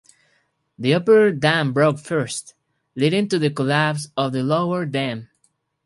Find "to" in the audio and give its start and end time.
3.29-3.37